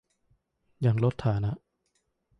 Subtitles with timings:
[0.85, 1.51] ยังลดฐานะ